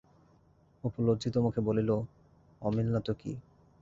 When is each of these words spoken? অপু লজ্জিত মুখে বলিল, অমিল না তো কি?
অপু 0.83 0.99
লজ্জিত 1.07 1.35
মুখে 1.37 1.61
বলিল, 1.67 1.89
অমিল 2.61 2.87
না 2.93 2.99
তো 3.05 3.13
কি? 3.13 3.31